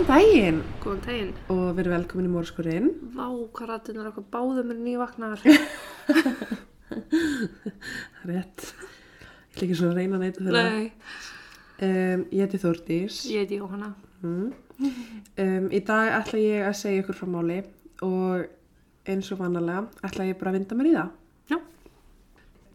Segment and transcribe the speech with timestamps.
[0.00, 1.30] Góðan daginn Góðan daginn.
[1.52, 2.86] og verið velkomin í mórskurinn.
[3.12, 5.42] Vá, hvað rættin er eitthvað báðum er nývaknar.
[8.30, 8.64] Rétt.
[8.70, 10.62] Ég ætla ekki svo að reyna neyta þeirra.
[10.72, 10.88] Nei,
[11.80, 13.18] Um, ég heiti Þórdís.
[13.32, 13.86] ég heiti Jóhanna.
[14.20, 14.50] Mm.
[15.40, 17.60] Um, í dag ætla ég að segja ykkur frá máli
[18.04, 18.42] og
[19.08, 21.14] eins og vanalega ætla ég bara að vinda mér í það.
[21.48, 21.58] Já.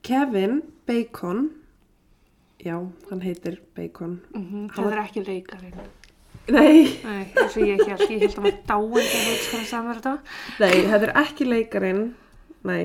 [0.09, 1.43] Kevin Bacon,
[2.65, 2.77] já,
[3.11, 4.19] hann heitir Bacon.
[4.33, 5.77] Mm Hann Það var- er ekki leikarinn.
[6.53, 8.03] Nei, Nei, eins og ég held.
[8.11, 10.13] Ég held að maður dáin þegar þú skoðum saman þetta.
[10.61, 12.03] nei, þetta er ekki leikarinn,
[12.69, 12.83] nei.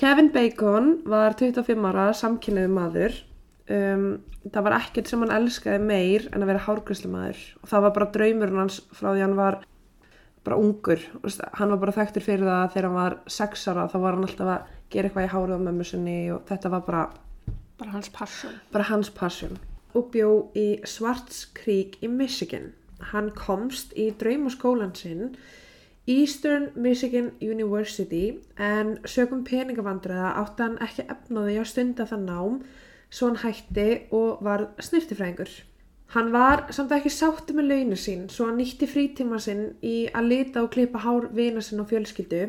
[0.00, 3.18] Kevin Bacon var 25 ára samkynniðu maður.
[3.70, 4.06] Um,
[4.48, 8.08] það var ekkert sem hann elskaði meir en að vera hárgræslumæður og það var bara
[8.16, 9.58] draumurinn hans frá því hann var
[10.48, 11.04] bara ungur.
[11.60, 14.24] Hann var bara þekktur fyrir það að þegar hann var 6 ára þá var hann
[14.26, 17.04] alltaf að gera eitthvað í hárið á mömmu sinni og þetta var bara,
[17.80, 18.56] Bara hans passion.
[18.72, 19.58] bara hans passion.
[19.94, 22.72] Og bjó í Svarts Creek í Michigan.
[23.12, 25.34] Hann komst í draumaskólan sinn
[26.10, 32.60] Eastern Michigan University en sögum peningavandræða átti hann ekki efnaði að stunda það nám
[33.10, 35.52] svo hann hætti og var snirtifræðingur.
[36.10, 40.30] Hann var samt ekki sátti með launu sín svo hann nýtti frítíma sinn í að
[40.32, 42.48] lita og klippa hár vina sinn og fjölskyldu.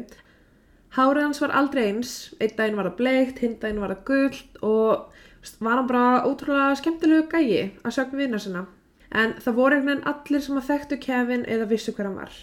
[0.96, 4.58] Hárið hans var aldrei eins, einn daginn var það bleikt, hinn daginn var það gullt
[4.66, 5.11] og
[5.60, 8.66] var hann bara ótrúlega skemmtilegu gæi að sögum vina sinna.
[9.12, 12.36] En það voru einhvern veginn allir sem að þekktu Kevin eða vissu hver hann var.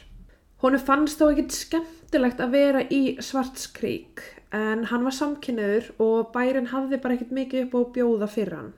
[0.59, 6.71] Honu fannst þó ekkert skemmtilegt að vera í Svartskrík en hann var samkynniður og bærin
[6.73, 8.73] hafði bara ekkert mikið upp á bjóða fyrir hann.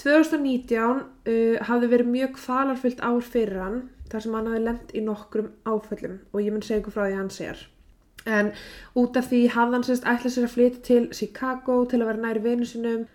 [0.00, 3.80] 2019 uh, hafði verið mjög kvalarfyllt ár fyrir hann
[4.10, 7.14] þar sem hann hafði lent í nokkrum áföllum og ég mun segja ykkur frá því
[7.14, 7.64] að hann sér.
[8.28, 8.52] En
[9.00, 12.24] út af því hafði hann sérst ætlað sér að flytja til Chicago til að vera
[12.26, 13.06] næri vinu sinum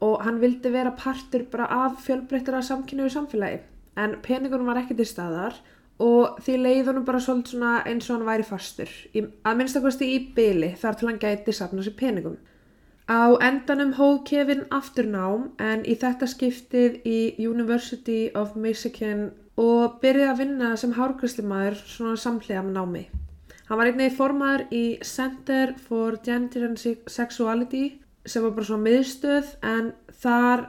[0.00, 3.60] og hann vildi vera partur bara af fjölbreyttara samkynniðu samfélagi.
[3.96, 5.58] En peningunum var ekki til staðar
[6.00, 8.92] og því leið honum bara svolítið svona eins og hann væri fastur.
[9.12, 12.38] Í, að minnstakosti í byli þar til hann gæti safna sér peningum.
[13.10, 20.30] Á endanum hóð Kevin afturnám en í þetta skiptið í University of Michigan og byrjaði
[20.32, 23.02] að vinna sem hárgræslimaður svona samhlega með námi.
[23.68, 29.54] Hann var einnig formaður í Center for Gender and Sexuality sem var bara svona miðstöð
[29.64, 29.92] en
[30.22, 30.66] þar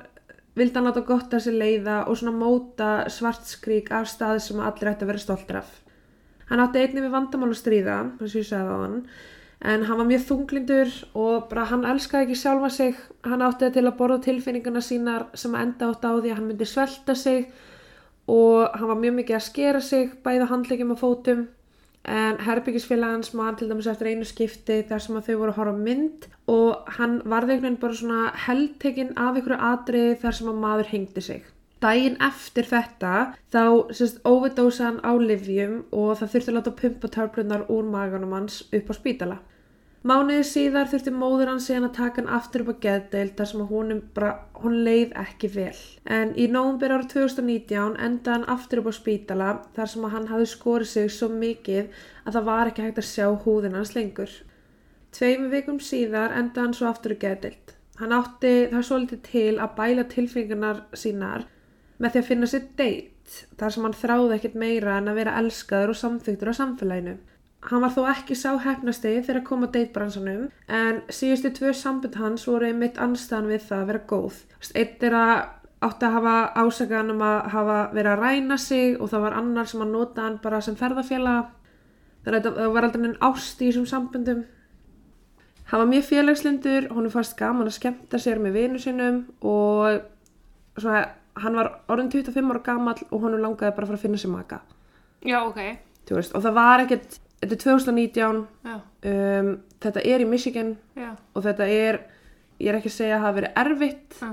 [0.55, 4.91] vildi hann láta gott að sér leiða og svona móta svartskrík af stað sem allir
[4.91, 5.69] ætti að vera stoltir af.
[6.51, 8.97] Hann átti einnig við vandamál að stríða, að ég sagði á hann,
[9.71, 12.97] en hann var mjög þunglindur og bara hann elskaði ekki sjálfa sig.
[13.23, 16.67] Hann átti til að borða tilfinninguna sínar sem enda átt á því að hann myndi
[16.67, 17.47] svelta sig
[18.31, 21.47] og hann var mjög mikið að skera sig bæða handlegjum og fótum
[22.03, 25.73] en herbyggisfélagans mann til dæmis eftir einu skipti þar sem að þau voru að horfa
[25.77, 30.61] mynd og hann varði einhvern veginn bara svona heldtekinn af einhverju atriði þar sem að
[30.63, 31.43] maður hengdi sig.
[31.81, 33.13] Dægin eftir þetta
[33.53, 33.63] þá
[33.93, 38.61] sérst overdósa hann á livjum og það þurfti að láta pumpa törflunar úr maganum hans
[38.69, 39.37] upp á spítala.
[40.01, 43.65] Mánuðið síðar þurfti móður hans síðan að taka hann aftur upp á geðdeild þar sem
[43.69, 45.81] honum bara, hún leið ekki vel.
[46.09, 50.49] En í nógumbir ára 2019 endaði hann aftur upp á spítala þar sem hann hafði
[50.55, 54.33] skorið sig svo mikið að það var ekki hægt að sjá húðin hans lengur.
[55.13, 57.77] Tveimur vikum síðar endaði hann svo aftur í geðdeild.
[58.01, 61.45] Hann átti það svolítið til að bæla tilfengunar sínar
[62.01, 65.37] með því að finna sér deitt þar sem hann þráði ekkert meira en að vera
[65.43, 67.19] elskaður og samþyktur á samfélaginu.
[67.61, 72.15] Hann var þó ekki sá hefnasti þegar að koma að deitbransanum en síðustu tvö sambund
[72.17, 74.39] hans voru einmitt anstæðan við það að vera góð.
[74.73, 75.33] Eitt er að
[75.85, 79.69] átti að hafa ásakaðan um að hafa verið að ræna sig og það var annar
[79.69, 81.53] sem að nota hann bara sem ferðafélag.
[82.25, 84.43] Þannig að það var aldrei enn ást í þessum sambundum.
[85.71, 90.01] Hann var mjög félagslindur, honum fannst gaman að skemmta sér með vinu sinum og
[90.75, 91.05] svona,
[91.39, 94.33] hann var orðin 25 ára gamall og honum langaði bara að fara að finna sér
[94.33, 94.59] maka.
[95.23, 95.61] Já, ok.
[96.11, 98.75] Veist, og það var ekkert, þetta er 2019, Já,
[99.11, 99.51] um,
[99.81, 101.11] þetta er í Michigan já.
[101.35, 101.99] og þetta er,
[102.59, 104.31] ég er ekki að segja að það hafi verið erfitt, Já,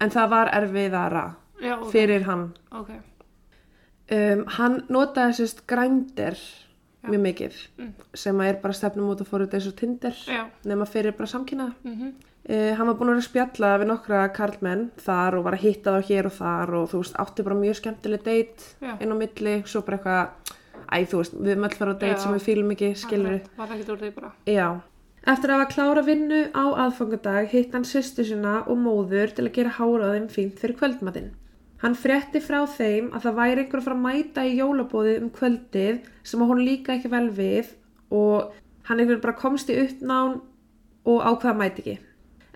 [0.00, 1.24] en það var erfiðara
[1.62, 1.90] já ok.
[1.92, 2.46] fyrir hann.
[2.72, 2.90] Ok.
[4.06, 6.36] Um, hann notaði sérst grændir
[7.06, 7.92] mjög mikið, Mm.
[8.14, 10.46] sem er bara stefnum út að fóru þessu tindir, Já.
[10.64, 11.74] nema fyrir bara samkynnaða.
[11.84, 12.14] Mm
[12.48, 16.06] Uh, hann var búinn að spjalla við nokkra karlmenn þar og var að hitta þá
[16.06, 18.22] hér og þar og þú veist, átti bara mjög skemmtileg
[18.80, 18.92] Já.
[19.02, 20.28] inn á milli, svo bara eitthvað
[20.90, 22.20] æ, þú veist, við höfum öll fara á date Já.
[22.24, 24.30] sem við fýlum ekki, skilur við Var það ekki úr því bara.
[24.50, 24.68] Já.
[25.26, 29.56] Eftir að hafa klára vinnu á aðfangadag hitt hann sýstu sína og móður til að
[29.56, 31.32] gera háraðum fínt fyrir kvöldmatinn.
[31.82, 35.32] Hann frétti frá þeim að það væri einhver að fara að mæta í jólabóði um
[35.34, 37.74] kvöldið sem að hún líka ekki vel við
[38.14, 38.54] og
[38.88, 40.38] hann einhvern bara komst í uppnán
[41.06, 41.96] og ákvaða mæti ekki.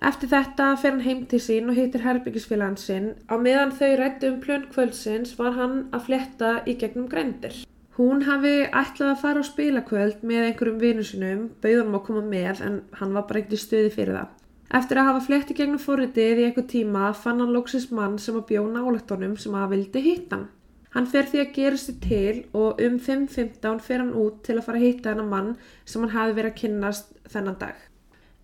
[0.00, 3.10] Eftir þetta fer hann heim til sín og hittir herbyggisfélagann sinn.
[3.28, 7.58] Á meðan þau rættu um plön kvöldsins var hann að fletta í gegnum grændir.
[8.00, 12.20] Hún hafi ætlað að fara á spilakvöld með einhverjum vinu sinum, bauð hann að koma
[12.24, 14.30] með en hann var bara ekkert í stuði fyrir það.
[14.78, 18.38] Eftir að hafa flett í gegnum forritið í einhver tíma fann hann loksins mann sem
[18.38, 20.46] að bjó nálægt honum sem að vildi hitta hann.
[20.94, 24.64] Hann fer því að gera sér til og um 5.15 fer hann út til að
[24.68, 25.50] fara að hitta hennar mann
[25.84, 27.82] sem hann hafi verið að kynnast þennan dag.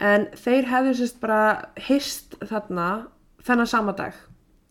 [0.04, 1.40] En þeir hefðu sérst bara
[1.86, 2.90] hist þarna
[3.46, 4.20] þennan sama dag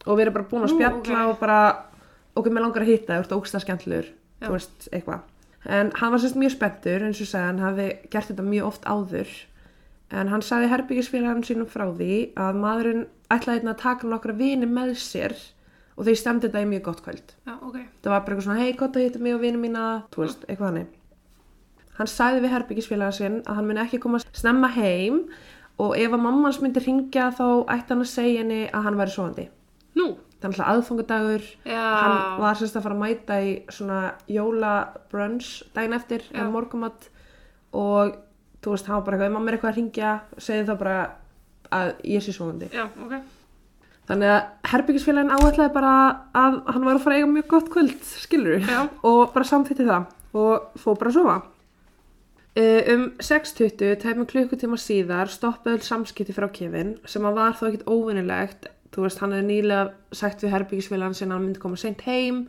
[0.05, 1.33] og verið bara búin að spjalla ok.
[1.33, 1.59] og bara
[2.37, 4.13] okkur með langar að hitta, þú ert ógsta skemmtlur.
[4.45, 5.25] Þú veist, eitthvað.
[5.65, 8.85] En hann var sérst mjög spenntur, eins og sagði hann hafi gert þetta mjög oft
[8.85, 9.31] áður.
[10.13, 14.69] En hann sagði herbyggisfélagin sínum frá því að maðurinn ætlaði hérna að taka nokkra vini
[14.69, 15.33] með sér
[15.95, 17.33] og þau stemdi þetta í mjög gott kvöld.
[17.47, 17.79] Já, ok.
[18.03, 19.83] Það var bara eitthvað svona, hei, gott að hitta mig og vini mína,
[20.13, 20.93] þú veist, eitthvað hannig.
[21.95, 25.21] Hann sagði við herbyggisfélaga sinn að hann myndi ekki koma snemma heim
[25.81, 28.99] og ef að mamma hans myndi ringja þá ætti hann að segja henni að hann
[28.99, 29.45] væri svoandi.
[30.43, 33.99] Þannig að aðfangadagur, hann var sérst að fara að mæta í svona
[34.29, 37.07] jólabrunch daginn eftir, en morgumat
[37.75, 38.17] og
[38.61, 40.99] þú veist, hann var bara eitthvað, mamma er eitthvað að ringja, segði það bara
[41.79, 42.69] að ég sé svoandi.
[42.73, 43.17] Já, ok.
[44.05, 45.95] Þannig að herbyggisfélagin áætlaði bara
[46.37, 48.79] að hann var að fara að eiga mjög gott kvöld, skilur Já.
[49.01, 51.37] og bara samþýtti það og fóð bara að sofa.
[52.55, 57.89] Uh, um 6.20, tæmum klukkutíma síðar, stoppaði samskipti frá Kevin sem að var þó ekkit
[57.89, 58.69] óvinnilegt.
[58.95, 62.45] Þú veist, hann hefði nýlega sagt við herbyggisfélagin sinna að hann myndi koma seint heim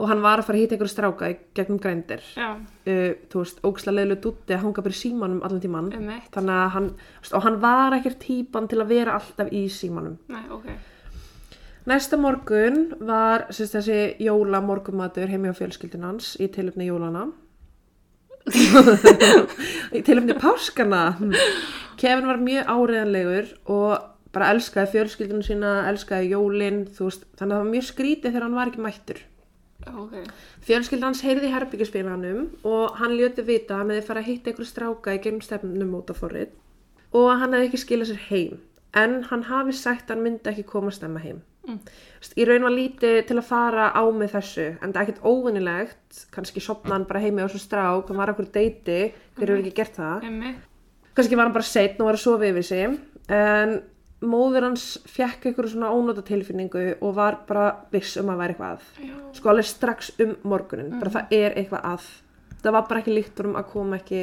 [0.00, 2.22] og hann var að fara að hýta einhverju stráka gegnum grændir.
[2.36, 6.30] Uh, þú veist, ógislega leiðilegu dútti að hanga í símanum allan eitt.
[6.36, 6.88] Þannig að hann,
[7.32, 10.16] og hann var ekkert típan til að vera alltaf í símanum.
[10.32, 10.70] Nei, ok.
[11.90, 17.30] Næsta morgun var sérst, þessi jóla morgumatur heimi á fjölskyldun hans í tilöfni jólana.
[19.96, 21.16] í tilöfni páskana.
[22.00, 27.58] Kevin var mjög áriðanlegur og bara elskaði fjölskyldunum sína, elskaði jólin, þú veist, þannig að
[27.58, 29.20] það var mjög skrítið þegar hann var ekki mættur.
[29.80, 30.16] Já, ok.
[30.66, 34.50] Fjölskyldan hans heyrði í herbyggispilanum og hann ljöti vita að hann hefði farið að hitta
[34.50, 36.50] einhverju stráka í gegnum stefnum út af forrið
[37.16, 38.58] og að hann hefði ekki skilað sér heim.
[39.00, 41.40] En hann hafi sagt að hann myndi ekki koma stemma heim.
[41.68, 41.78] Mm.
[42.36, 46.20] Í raun var lítið til að fara á með þessu en það er ekkert óvinnilegt,
[46.34, 48.98] kannski sopna hann bara heimi á þessu strák, hann var okkur deiti,
[49.38, 50.26] hver hefur ekki gert það.
[51.16, 52.98] Kannski var hann bara setn og var að sofa yfir sig
[53.30, 53.76] en
[54.20, 58.74] móður hans fekk einhverju svona ónóta tilfinningu og var bara viss um að væri eitthvað
[58.74, 58.82] að.
[59.08, 59.14] Já.
[59.38, 62.08] sko alveg strax um morgunin bara það er eitthvað að.
[62.60, 64.22] Það var bara ekki líkt um að koma ekki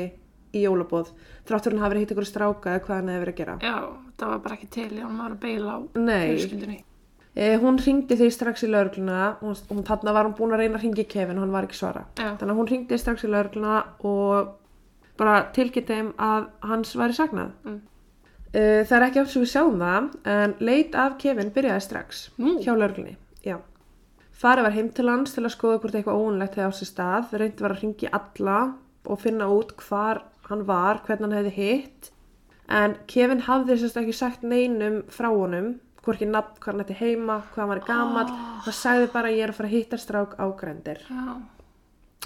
[0.53, 1.09] í jólabóð
[1.47, 3.55] þráttur hann hafi verið hitt ykkur stráka eða hvað hann hefði verið að gera.
[3.61, 3.77] Já,
[4.19, 5.79] það var bara ekki til, hann var að beila á
[6.37, 6.77] fjölskyldunni.
[7.35, 10.85] eh, hún ringdi því strax í laurugluna og þarna var hún búin að reyna að
[10.85, 12.05] ringi Kevin og hann var ekki svara.
[12.17, 12.37] Já.
[12.37, 14.53] þannig að hún ringdi strax í laurugluna og
[15.17, 16.13] bara tilkynnti
[18.47, 18.59] Mm.
[18.61, 22.21] Eh, það er ekki átt sem við sjáum það en leit af Kevin byrjaði strax
[22.39, 22.57] Nú.
[22.63, 23.57] hjá lauruglunni já
[24.37, 27.31] Farið var heim til hans til að skoða hvort eitthvað óunlegt hefði á sér stað.
[27.41, 28.57] Reyndi var að ringi alla
[29.09, 32.11] og finna út hvar hann var, hvernig hann hefði hitt.
[32.69, 37.39] En Kevin hafði sérst ekki sagt neinum frá honum, hvorki nafn hvað hann ætti heima,
[37.49, 38.33] hvað hann var gamall.
[38.67, 41.01] Það sagði bara ég er að fara að hitta strák á grændir.
[41.09, 41.41] Já,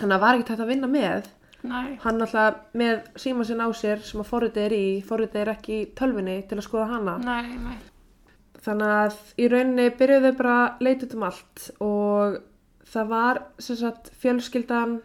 [0.02, 1.32] Þannig að það var ekki tætt að vinna með.
[1.64, 5.52] Næ, Hann alltaf með síma sinn á sér sem að forritið er í, forritið er
[5.56, 7.18] ekki í tölvunni til að skoða hana.
[7.18, 7.74] næ, næ.
[8.62, 12.36] Þannig að í rauninni byrjuðu bara að leita um allt og
[12.92, 15.00] það var sagt fjölskyldan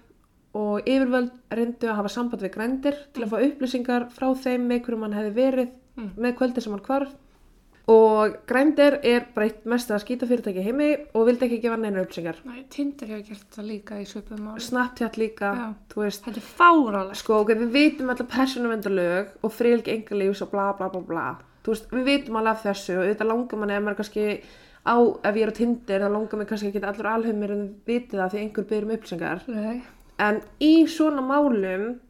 [0.57, 4.83] og yfirvöld reyndu að hafa samband við grændir til að fá upplýsingar frá þeim með
[4.87, 6.11] hverjum hann hefði verið Mm.
[6.21, 7.13] með kvöldi sem hann hvarf
[7.87, 12.40] og grændir er breytt mest að skýta fyrirtæki heimi og vildi ekki gefa neina upplýsingar.
[12.43, 14.61] Næ, Tinder hefur gert það líka í svipum máli.
[14.64, 15.69] Snapchat líka, Já.
[15.93, 17.16] þú veist, Þetta er fáralegt.
[17.21, 21.26] sko, ok, við vitum alltaf persónuvendalög og frílgi engalífs og bla bla bla bla.
[21.62, 24.26] Þú veist, við vitum alveg af þessu og auðvitað langar manni ef maður kannski
[24.87, 28.19] á, ef ég er á Tinder, þá langar mig kannski ekki allur alheimir en vitið
[28.19, 29.47] það því einhver byrjum upplýsingar.
[29.47, 29.83] Nei.
[30.19, 32.00] En í svona málum,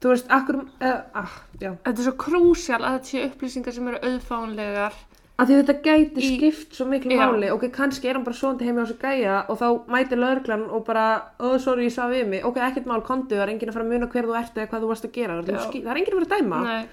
[0.00, 3.88] þú veist, akkur, uh, ah, já, Þetta er svo krúsjál að þetta séu upplýsingar sem
[3.88, 4.92] eru auðfánlegar.
[5.40, 7.20] Að því þetta gæti Í- skipt svo miklu Já.
[7.30, 10.66] máli, ok, kannski er hann bara svoandi heimi á þessu gæja og þá mæti lögreglan
[10.70, 11.04] og bara,
[11.40, 13.86] oh, sorry, ég sá við mig, ok, ekkert mál, kontu, það er enginn að fara
[13.86, 15.58] að muna hver þú ert eða hvað þú varst að gera, Já.
[15.70, 16.62] það er enginn að vera að dæma.
[16.64, 16.86] Nei,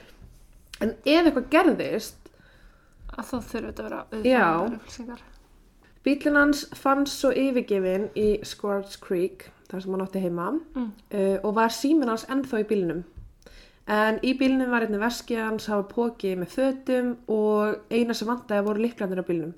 [0.80, 2.28] En ef eitthvað gerðist,
[3.18, 4.02] að þá þurfa þetta að vera
[6.38, 10.92] hans fannst svo yfirgefin í Squarts Creek, þar sem hann átti heima, Mm.
[11.12, 13.04] uh, og var síminn hans ennþá í bílnum.
[13.88, 18.66] En í bílnum var einnig veskið hans hafa póki með fötum og eina sem vantaði
[18.66, 19.54] voru líklandir á bílnum.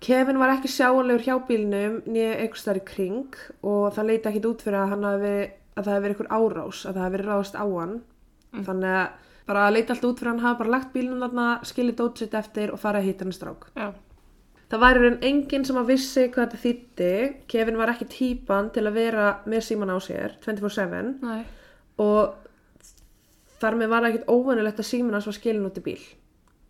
[0.00, 4.48] Kevin var ekki sjáanlegur hjá bílnum nýja einhvers þar í kring og það leiti ekkit
[4.48, 5.34] út fyrir að, hafi,
[5.76, 7.92] að það hefði verið einhver árás, að það hefði verið ráðast á hann.
[8.56, 11.98] Þannig að bara að leita allt út fyrir hann hafa bara lagt bílnum þarna, skilið
[12.00, 13.68] dótsitt eftir og farið að hitta hann strák.
[13.76, 13.90] Já.
[14.70, 17.14] Það væri raun enginn sem að vissi hvað þetta þýtti.
[17.50, 21.40] Kevin var ekki típan til að vera með síman á sér 24-7 Nei.
[22.00, 22.39] og
[23.60, 26.00] þar með var ekkert óvanilegt að síman hans var skilin út í bíl.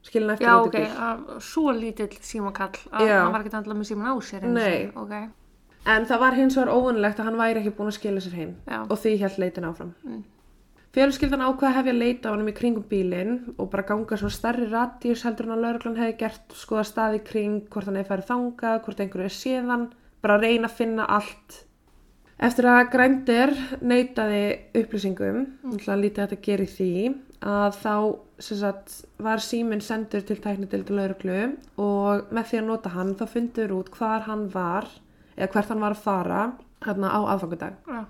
[0.02, 0.97] Skilin eftir Já, út í ok, bíl.
[1.09, 3.18] að, svo lítill símakall að Já.
[3.20, 4.64] hann var ekki andla með síman á sér Nei.
[4.64, 5.14] sinni, ok,
[5.88, 8.50] En það var hins vegar óvanilegt að hann væri ekki búin að skila sér heim
[8.68, 8.82] Já.
[8.85, 9.94] og því held leitin áfram.
[10.04, 10.23] Mm.
[10.90, 14.66] Fjölskyldan ákvað að hefja leita á honum í kringum bílinn og bara ganga svona stærri
[14.66, 18.80] radíus heldur en að lauruglan hefði gert skoða staði kring hvort hann hefði farið þangað,
[18.85, 19.85] hvort einhverju er séðan,
[20.20, 21.61] bara að reyna að finna allt.
[22.40, 23.50] Eftir að Grændir
[23.85, 24.44] neitaði
[24.80, 25.80] upplýsingum, mm.
[26.00, 26.92] lítið þetta gerir því,
[27.44, 27.94] að þá
[28.40, 31.40] sagt, var síminn sendur til tæknidildi lauruglu
[31.80, 34.88] og með því að nota hann þá fundur út hvar hann var
[35.37, 36.40] eða hvert hann var að fara
[36.87, 37.76] hérna á aðfangudag.
[37.85, 38.00] já,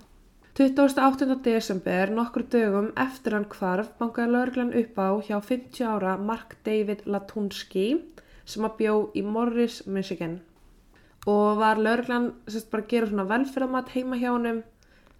[0.59, 1.35] 28.
[1.43, 7.03] desember, nokkur dögum eftir hann hvarf, bankaði lauruglan upp á hjá 50 ára Mark David
[7.07, 8.01] Latunski
[8.45, 10.39] sem að bjó í Morris, Michigan.
[11.29, 14.63] Og var lauruglan sérst bara að gera svona velferðamat heima hjá honum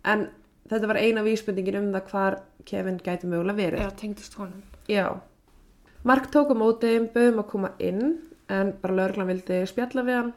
[0.09, 0.29] en
[0.71, 3.83] þetta var eina vísbendingin um það hvar Kevin gæti mögulega verið.
[3.83, 4.63] já, tengdist honum.
[4.89, 5.19] Já.
[6.03, 8.17] Mark tók á mótiðum, bauðum að koma inn
[8.49, 10.31] en bara lauruglan vildi spjalla við hann.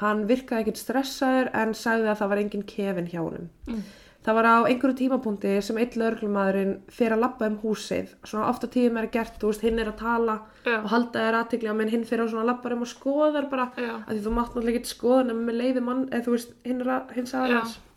[0.00, 3.50] Hann virkaði ekkert stressaður en sagði að það var engin Kevin hjá honum.
[3.68, 3.84] Mm.
[4.24, 8.14] Það var á einhverju tímapunkti sem einn lauruglumadurinn fer að labba um húsið.
[8.24, 10.78] Svona ofta tíðum er gert, þú veist, hinn er að tala Já.
[10.78, 13.66] og halda þér aðtikli á menn hinn fer á svona labbar um og skoðar bara.
[13.76, 13.98] Já.
[14.08, 16.92] Því þú mátt náttúrulega ekki skoða nema með leiði mann, eða þú veist, hinn er
[16.96, 17.76] að, hins aðeins.
[17.76, 17.90] Já.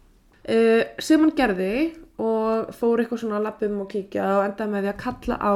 [0.48, 1.72] Uh, sem hann gerði
[2.24, 5.40] og fór eitthvað svona að labba um og kíkja og endaði með því að kalla
[5.40, 5.54] á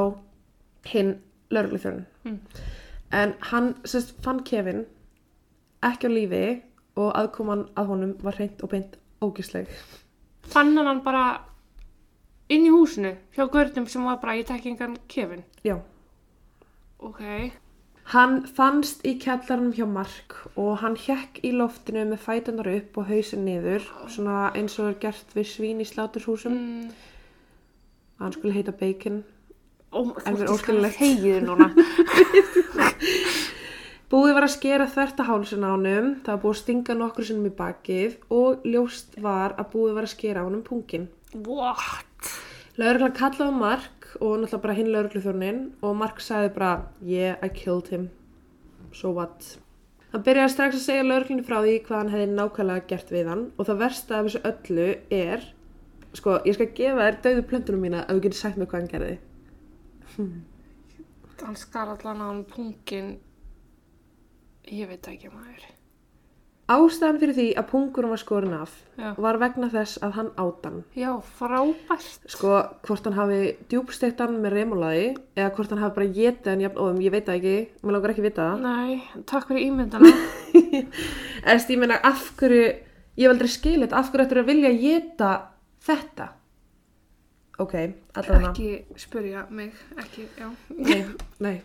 [0.88, 1.14] hinn
[1.52, 2.04] laurugluþjörn.
[2.24, 2.38] Mm.
[3.12, 4.86] En hann sérst, fann Kevin
[5.84, 6.46] ekki á lífi
[6.96, 9.68] og aðkoman að honum var hreint og beint ógisleg.
[10.42, 11.40] Fann hann bara
[12.52, 15.44] inn í húsinu hjá görnum sem var bara, ég tek engan kefin.
[15.64, 15.78] Já.
[17.02, 17.20] Ok,
[18.12, 23.06] Hann fannst í kjallarnum hjá Mark og hann hjekk í loftinu með fætunar upp og
[23.08, 26.52] hausin niður, svona eins og er gert við svín í sláturshúsum.
[26.52, 26.90] mm,
[28.18, 29.22] Hann skulle heita Bacon.
[29.92, 30.98] En þú er ert óskiljanlegt.
[30.98, 31.70] þegið núna.
[34.12, 37.24] Búið var að skera þvert að hálsun á honum, það var búið að stinga nokkur
[37.24, 41.06] sinnum í bakið og ljóst var að búið var að skera á honum pungin.
[41.32, 42.32] What?
[42.76, 47.88] Lauruglan kallaði Mark og náttúrulega bara hinn laurugluþjónin og Mark sagði bara Yeah, I killed
[47.88, 48.10] him.
[48.92, 49.54] So what?
[50.12, 53.44] Hann byrjaði strax að segja lauruglunni frá því hvað hann hefði nákvæmlega gert við hann
[53.56, 55.46] og það versta af þessu öllu er
[56.12, 58.92] sko, ég skal gefa þér dauðu plöntunum mína ef þú getur sagt mér hvað hann
[58.92, 59.14] gerði.
[61.42, 63.14] Hann skar allan á hann pungin,
[64.70, 65.62] ég veit ekki maður.
[66.72, 70.64] Ástæðan fyrir því að pungurum var skorin af Já, var vegna þess að hann át
[70.64, 70.84] hann.
[70.96, 72.22] já frábært.
[72.30, 72.52] Sko,
[72.86, 76.78] hvort hann hafi djúbsteikt hann með remulaði eða hvort hann hafi bara getið hann jafn
[76.78, 78.62] óðum, ég veit það ekki, maður langar ekki vita það.
[78.62, 80.12] Nei, takk fyrir ímyndana.
[81.52, 82.62] Erst, ég meina, af hverju,
[83.18, 85.32] ég hef aldrei skilit, af hverju ættir að vilja geta
[85.82, 86.30] þetta?
[87.60, 87.74] Ok,
[88.16, 88.54] allavega.
[88.54, 90.48] ekki spyrja mig, ekki, já.
[90.78, 91.02] Nei,
[91.42, 91.56] nei.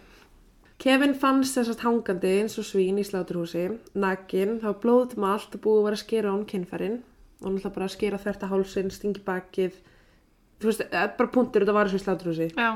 [0.78, 3.64] Kevin fannst þessast hangandi eins og svín í sláturhúsi,
[3.98, 7.00] nakin, það var blóð um allt og búið að vera að skera á hann kynfærin
[7.42, 9.80] og náttúrulega bara að skera þverta hálsinn, stingi bakið,
[10.62, 12.52] þú veist, bara punktur þetta var þessu sláturhúsi.
[12.54, 12.70] Já,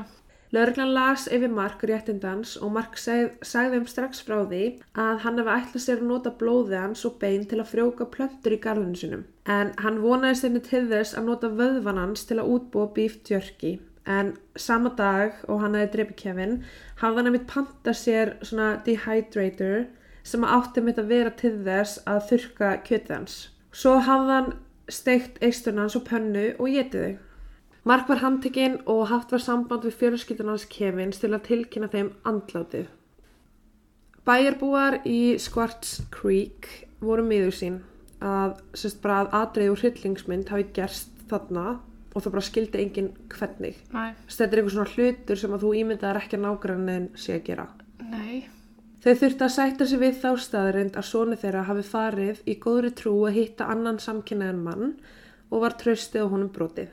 [0.52, 4.64] Lörglan las yfir Mark réttindans og Mark seg, sagði þeim strax frá því
[5.00, 8.58] að hann hefði ætlað sér að nota blóði hans og bein til að frjóka plöntur
[8.58, 9.22] í garðinu sinum.
[9.48, 13.78] En hann vonaðist einnig til þess að nota vöðvan hans til að útbúa jerky.
[14.06, 16.54] En sama dag og hann hefði dreipið Kevin
[17.02, 19.84] hafði hann einmitt panta sér svona dehydrator
[20.26, 23.36] sem átti mitt að vera til þess að þurka kjötið hans.
[23.70, 24.50] Svo hafði hann
[24.90, 27.20] steikt eisturinn hans og pönnu og getið þau.
[27.84, 32.12] Mark var handtekinn og haft var samband við fjölskyldan hans Kevins til að tilkynna þeim
[32.28, 32.90] andlátið.
[34.26, 36.68] Bæjarbúar í Squarts Creek
[37.02, 37.80] voru miður sín
[38.22, 41.80] að, sérst bara að atrið úr hryllingsmynd hafi gerst þarna
[42.12, 43.76] og það bara skildi enginn hvernig.
[43.92, 47.68] Þetta er einhver svona hlutur sem að þú ímyndaðar ekki að nágrannin sé að gera.
[48.10, 48.42] nei,
[49.02, 52.92] Þau þurftu að sætta sig við þá staðarind að sonu þeirra hafi farið í góðri
[52.94, 54.92] trú að hitta annan samkynnaðan mann
[55.50, 56.92] og var tröstið á honum brotið.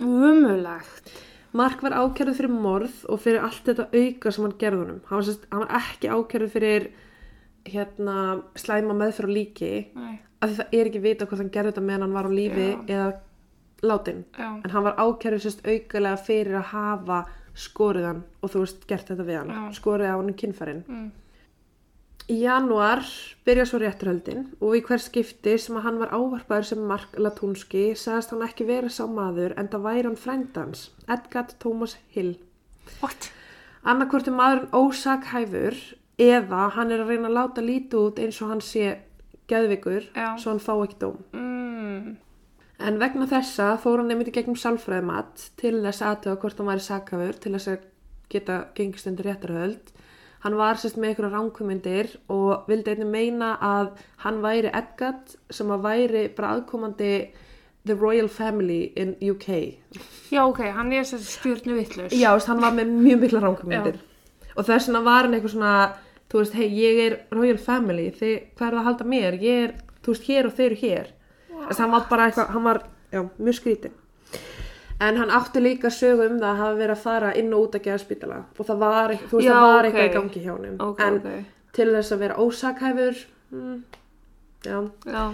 [0.00, 1.12] umulegt.
[1.52, 5.00] Mark var ákjærið fyrir morð og fyrir allt þetta auka sem hann gerði honum.
[5.10, 6.86] Hann hann var ekki ákjærið fyrir
[7.68, 8.16] hérna,
[8.58, 11.84] slæma meðferð á líki Nei, af því það er ekki vita hvort hann gerði þetta
[11.86, 12.78] meðan hann var á lífi Já.
[12.88, 13.08] eða
[13.82, 14.24] látin.
[14.38, 17.24] já, En hann var ákjærið sérst aukalega fyrir að hafa
[17.54, 19.50] skorið hann og þú veist gert þetta við hann.
[19.50, 19.72] Já.
[19.80, 20.84] Skorið á hann kynfærin.
[20.88, 21.10] mm,
[22.30, 23.02] Í janúar
[23.44, 27.96] byrja svo rétturhöldin og í hver skipti sem að hann var ávarpaður sem Mark Latunski
[27.98, 32.36] sagðist hann ekki vera sá maður en það væri hann frændans, Edgar Thomas Hill.
[33.02, 33.32] What?
[33.84, 35.74] annarkvort er maðurinn ósakhæfur
[36.22, 38.98] eða hann er að reyna að láta lítið út eins og hann sé
[39.50, 40.36] geðvikur Já.
[40.38, 41.18] svo hann fá ekki dóm.
[41.34, 42.16] Mm.
[42.80, 47.40] En vegna þessa fór hann nefndi gegnum sálfræðimat til þess aðtöða hvort hann væri sakhæfur
[47.42, 47.84] til þess að
[48.32, 49.92] geta gengist undir réttarhöld.
[50.42, 53.92] Hann var sérst með einhverja ránkumindir og vildi einnig meina að
[54.24, 57.12] hann væri Eggert sem að væri bara aðkomandi
[57.86, 59.48] The Royal Family in UK.
[60.30, 62.14] Já, ok, hann er að stjórnu vittlust.
[62.14, 64.02] Já, hann var með mjög mikla ránkumindir.
[64.56, 65.76] Og þess vegna var hann eitthvað svona,
[66.30, 69.38] þú veist, hei, ég er Royal Family, þið, hvað er það að halda mér?
[69.42, 71.12] Ég er, þú veist, hér og þeir eru hér.
[71.68, 73.92] Þess að hann var bara eitthvað, hann var, já, mjög skrítinn.
[75.02, 77.74] En hann átti líka sögu um það að hafa verið að fara inn og út
[77.78, 78.36] að geða spítala.
[78.58, 79.88] Og það var, þú veist, Já, það var ok.
[79.88, 80.76] eitthvað í gangi hjá honum.
[80.80, 81.44] Ok, en ok.
[81.72, 83.82] til þess að vera ósakhæfur, mm,
[84.64, 84.78] já.
[85.06, 85.24] Já,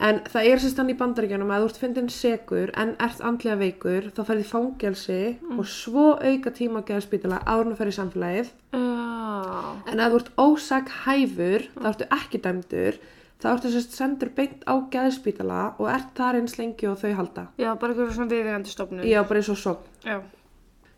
[0.00, 3.56] En það er sérst hann í bandaríkjunum að þú ert fyndin segur en ert andlega
[3.60, 5.58] veikur, þá ferði fangelsi Mm.
[5.60, 8.48] og svo auka tíma að geða spítala árun að ferði í samfélagið.
[8.74, 12.98] já, En ef þú ert ósak hæfur, þá ertu ekki dæmdur,
[13.44, 17.46] þá ertu sérst sendur beint á geðspítala og ert þar eins lengi og þau halda.
[17.60, 19.04] já, bara eitthvað svona viðegandi stofnun.
[19.04, 19.76] Já, bara eins og svo.
[20.04, 20.18] Já,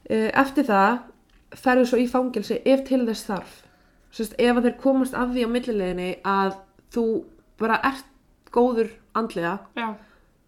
[0.06, 0.98] Eftir það
[1.58, 3.54] ferðu svo í fangelsi ef til þess þarf.
[4.14, 6.54] Sérst, ef þeir komast af því á millileginni að
[6.94, 7.06] þú
[7.58, 8.06] bara ert
[8.54, 9.88] góður andlega, já,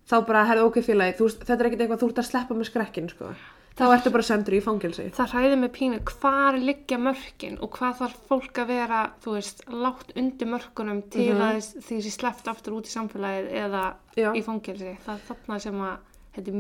[0.09, 3.09] þá bara herðu ok félagi, þetta er ekkert eitthvað þú ert að sleppa með skrekkin,
[3.13, 3.33] sko.
[3.79, 5.05] Þá ertu bara sendur í fangelsi.
[5.15, 9.63] það hræði mig pínu hvar liggja mörkin og hvað þarf fólk að vera, þú veist,
[9.71, 13.85] látt undir mörkunum til að þess- því sé sleppt aftur út í samfélagið eða
[14.19, 14.33] Já.
[14.35, 14.97] í fangelsi.
[15.07, 15.97] Það er þarna sem að
[16.35, 16.59] þetta er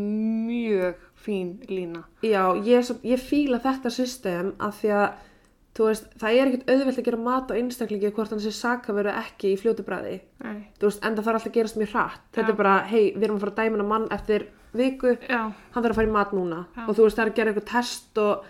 [0.49, 0.95] mjög
[1.25, 2.05] fín lína.
[2.23, 5.09] Já, ég, ég fíla þetta system af því að
[5.87, 9.19] veist, það er ekkert auðvelt að gera mat á einstaklingi hvort hann sé saka verið
[9.23, 10.21] ekki í fljótu bræði.
[10.45, 10.58] Nei.
[10.80, 12.21] Þú veist, en það þarf alltaf að gerast mjög hratt.
[12.34, 12.52] Þetta Já.
[12.54, 15.41] er bara, hei, við erum að fara að dæma hennar mann eftir viku, Já,
[15.73, 16.60] hann þarf að fara í mat núna.
[16.76, 16.84] Já.
[16.88, 18.45] Og þú veist, það er að gera eitthvað test og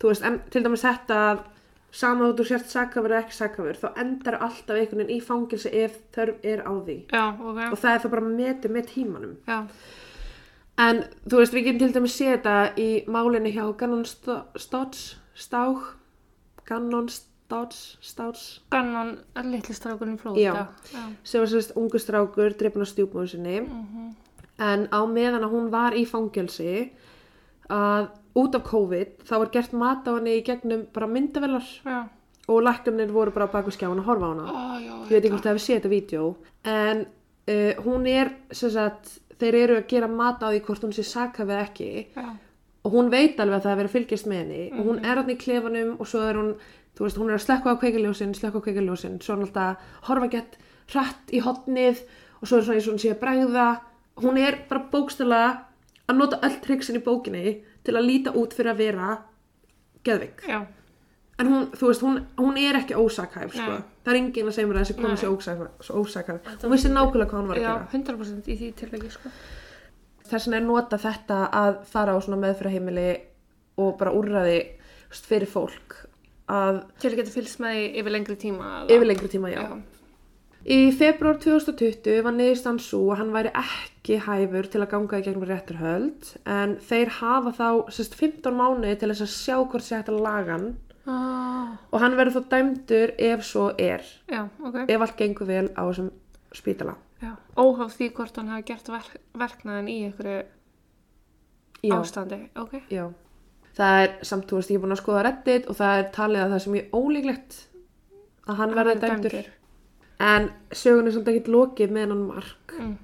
[0.00, 1.44] þú veist, en til dæmis þetta að
[1.94, 6.00] sama þú sért sakafur eða ekki sakafur, þá endar alltaf einhvern veginn í fangilsi ef
[6.16, 6.96] þörf er á því.
[7.12, 9.36] já, ok, Og það er þá bara metið með tímanum.
[9.46, 9.60] já,
[10.76, 15.04] En þú veist, við getum til dæmis séð þetta í málinu hjá Gannon Stodds,
[15.38, 15.78] Stág,
[16.68, 20.22] Gannon Stodds, Stodds, gannan er litli strákurinn Já.
[20.22, 20.66] flóta.
[20.94, 23.58] Já, sem var sérst ungu strákur, drefn á stjúpmóðu sinni.
[24.58, 26.90] En á meðan að hún var í fangelsi,
[27.68, 32.08] að út af COVID, þá var gert mat á henni í gegnum bara myndavelar já,
[32.48, 34.46] og læknarnir voru bara baku skjáin að horfa á hana.
[34.46, 36.24] ó, já, Ég veit ekki hvort það hefur séð þetta vídeo.
[36.64, 37.04] En
[37.48, 41.60] uh, hún er, sagt, þeir eru að gera mat á því hvort hún sé sakafið
[41.60, 41.90] ekki.
[42.14, 42.26] já,
[42.84, 44.62] og hún veit alveg að það er verið að fylgjast með henni.
[44.76, 46.50] Og hún er hann í klefanum og svo er hún
[46.94, 49.94] þú veist, hún er að slekka á kveikiljósin slekka á kveikiljósin, svo er hún alltaf
[50.08, 50.58] horfa gett
[50.92, 52.04] hratt í hotnið
[52.40, 53.68] og svo er svona eins og hún sé að bregða.
[54.22, 55.42] Hún er bara bókstala
[56.06, 59.10] að nota öll triksin í bókinni til að líta út fyrir að vera
[60.04, 60.60] geðvik já,
[61.40, 63.80] en hún, þú veist, hún, hún er ekki ósakhæf sko.
[64.04, 65.30] Það er enginn að segja mér að þessi konu sé
[65.96, 67.86] ósakhæf, hún vissi nákvæmlega hvað hún var að já, gera.
[67.96, 69.32] 100% í því tilvægi, sko.
[70.34, 73.08] Þess vegna er nota þetta að fara á svona meðfyrirheimili
[73.80, 74.12] og bara
[75.14, 76.04] veist, fyrir fólk
[76.50, 78.70] að Til að geta fylgst með því yfir lengri tíma.
[78.90, 79.62] yfir lengri tíma, já.
[79.62, 79.82] Já,
[80.64, 85.24] Í februar 2020 var niðurstaðan svo að hann væri ekki hæfur til að ganga í
[85.26, 89.98] gegnum rétturhöld en þeir hafa þá sérst 15 mánuði til þess að sjá hvort sé
[89.98, 90.66] hægt að laga hann
[91.04, 94.86] ah, og hann verður þó dæmdur ef svo er, já, ok.
[94.88, 96.08] ef allt gengur vel á þessum
[96.56, 96.96] spítala.
[97.54, 100.40] Óháð því hvort hann hafi gert verk, verknaðin í einhverju
[101.84, 102.74] Já, ástandi, ok?
[102.90, 103.04] já.
[103.74, 106.42] Það er samt, þú veist, ég er búin að skoða reddit og það er talið
[106.44, 107.56] að það sem ég ólíklegt
[108.44, 109.48] að hann verði dæmdur.
[110.24, 112.76] En sögun er samt ekkert lokið með hann mark.
[112.78, 112.94] Mm.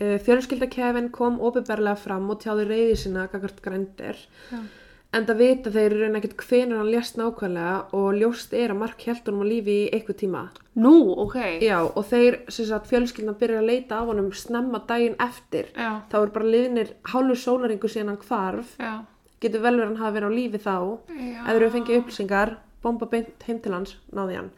[0.00, 4.20] Uh, Fjölskyldakefin kom ofinberlega fram og tjáði reyði sinna gagart grændir.
[4.52, 4.60] Já.
[5.12, 9.00] En það vita þeir raun ekkert hvenur hann lést nákvæmlega og ljóst er að Mark
[9.08, 10.42] held honum á lífi í eitthvað tíma.
[10.78, 10.92] Nú,
[11.24, 11.34] ok.
[11.66, 15.72] Já, og þeir, sem sagt, fjölskyldan byrjar að leita af honum snemma daginn eftir.
[15.74, 18.76] Já, Þá er bara liðnir hálfur sólaringu síðan hann hvarf.
[18.78, 18.92] já,
[19.40, 20.76] Getur vel verið að hann hafi verið á lífi þá.
[21.10, 21.42] já.
[21.48, 24.50] Þeir eru fengið upplýsingar, bomba beint heim til hans, náði hann.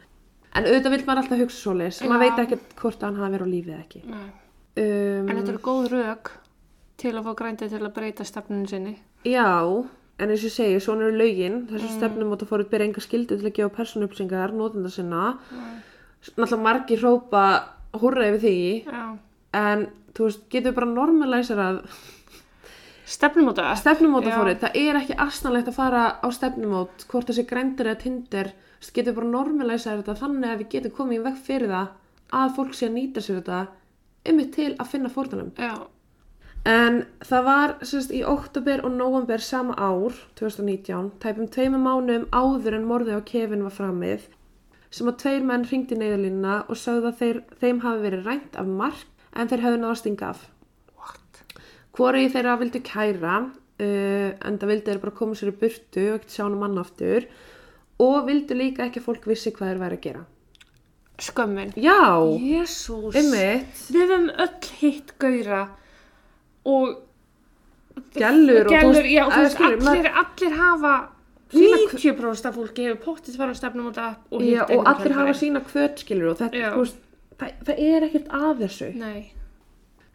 [0.52, 1.72] En auðvitað vil maður alltaf hugsa.
[1.80, 2.08] Já.
[2.12, 4.02] Maður veit ekkert hvort hann hafi verið á lífi eða ekki.
[4.04, 6.30] Um, En þetta eru góð rök
[7.00, 8.98] til að fá grændið til að breyta stefnunum sinni.
[9.24, 9.48] Já,
[10.18, 11.92] en eins og ég segi, svona eru lögin, þessi Mm.
[11.92, 11.98] mm.
[11.98, 15.38] stefnum átt að fóruð byrja enga skildu til að gefa persónuupplýsingar, notenda sinna.
[16.36, 17.44] Náttúrulega margir hrópa
[17.94, 19.18] húrra yfir því, Já.
[19.54, 21.82] en þú veist, getur bara normalæsarað
[23.06, 23.74] Stefnumóta?
[23.76, 24.36] stefnumóta Já.
[24.38, 24.58] fórið.
[24.62, 28.52] Það er ekki astanlegt að fara á stefnumót, hvort þessi grændir eða tindir,
[28.94, 31.88] getur bara normalæsarað þetta þannig að við getum komið í veg fyrir það
[32.32, 33.66] að fólk sé að nýta sér þetta
[34.30, 35.50] um til að finna fórtunum.
[35.58, 35.74] Já.
[36.68, 42.76] En það var sérst, í oktober og november sama ár, 2019, tæpum tveimur mánum áður
[42.78, 44.28] en morðið á Kevin var framið,
[44.94, 48.70] sem að tveir menn ringdi neyðalínuna og sagði að þeir, þeim hafi verið rænt af
[48.78, 50.46] mark en þeir hefðu náða stinga af.
[50.94, 51.42] What?
[51.98, 53.34] Hvoregi þeirra vildu kæra,
[53.82, 56.78] uh, en það vildu þeir bara koma sér í burtu og ekkert sjá hann mann
[56.78, 57.26] aftur
[58.02, 60.24] og vildu líka ekki að fólk vissi hvað þeir væri að gera.
[61.22, 61.74] Skömmin.
[61.74, 63.14] Já, Jésús.
[63.18, 65.68] einmitt, Við höfum öll hitt gauðra
[66.64, 66.94] og
[68.16, 70.94] gellur og Gellur, þú já, þú að veist, allir, allir hafa
[71.52, 75.16] Sína 90% af fólki hefur pottið fara á stefnum og það og Já, og allir
[75.18, 77.02] hafa sína kvöt skilur og þetta, þú veist,
[77.36, 78.88] það, það er ekkert að þessu.
[78.96, 79.18] Nei,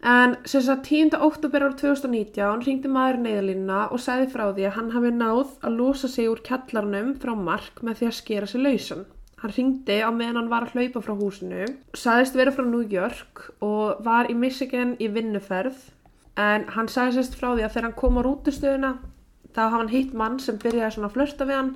[0.05, 1.15] En sem sagt 10.
[1.25, 5.77] oktober árið 2019 ringdi maður neyðalínuna og sagði frá því að hann hafi náð að
[5.79, 9.05] losa sig úr kjallarnum frá mark með því að skera sig lausan.
[9.41, 11.65] Hann ringdi á meðan hann var að hlaupa frá húsinu,
[11.97, 15.81] sagðist vera frá New York og var í Michigan í vinnuferð
[16.38, 18.91] en hann sagði sérst frá því að þegar hann kom á rútustöðuna
[19.56, 21.71] þá hafa hann hitt mann sem byrjaði svona að flörta við hann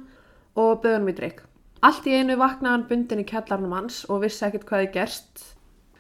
[0.62, 1.44] og bauð hann í drikk.
[1.82, 5.46] Allt í einu vaknaði hann bundin í kjallarnum hans og vissi ekkert hvað þið gerst.